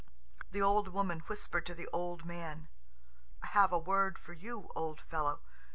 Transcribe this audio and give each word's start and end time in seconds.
The 0.49 0.63
old 0.63 0.87
woman 0.87 1.19
whispered 1.27 1.63
to 1.67 1.75
the 1.75 1.87
old 1.93 2.25
man: 2.25 2.69
"I 3.43 3.45
have 3.45 3.71
a 3.71 3.77
word 3.77 4.17
for 4.17 4.33
you, 4.33 4.71
old 4.75 4.99
fellow. 4.99 5.41